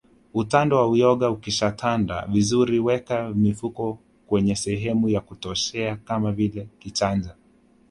Utando 0.33 0.77
wa 0.77 0.87
uyoga 0.87 1.29
ukishatanda 1.29 2.25
vizuri 2.29 2.79
weka 2.79 3.29
mifuko 3.29 3.97
kwenye 4.27 4.55
sehemu 4.55 5.09
ya 5.09 5.21
kuoteshea 5.21 5.95
kama 5.95 6.31
vile 6.31 6.67
kichanja 6.79 7.35